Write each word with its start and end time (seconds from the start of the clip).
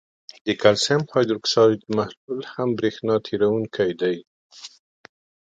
د 0.45 0.47
کلسیم 0.61 1.01
هایدروکساید 1.13 1.81
محلول 1.97 2.41
هم 2.53 2.69
برېښنا 2.79 3.15
تیروونکی 3.27 3.91
دی. 4.01 4.17